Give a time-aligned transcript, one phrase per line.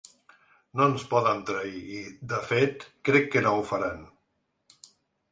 [0.79, 1.99] No ens poden trair i,
[2.31, 4.01] de fet, crec que no ho faran.